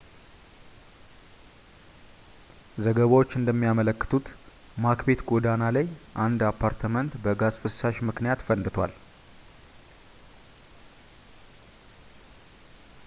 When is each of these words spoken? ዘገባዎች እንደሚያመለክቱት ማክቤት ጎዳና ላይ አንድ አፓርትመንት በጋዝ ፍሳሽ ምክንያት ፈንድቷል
ዘገባዎች 2.85 3.35
እንደሚያመለክቱት 3.39 4.25
ማክቤት 4.85 5.21
ጎዳና 5.31 5.61
ላይ 5.75 5.85
አንድ 6.25 6.39
አፓርትመንት 6.51 7.13
በጋዝ 7.25 7.57
ፍሳሽ 7.65 7.99
ምክንያት 8.09 8.45
ፈንድቷል 8.47 8.95